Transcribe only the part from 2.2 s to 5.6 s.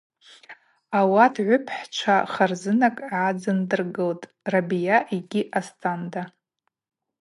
харзынакӏ гӏадзындыргылтӏ– Рабия йгьи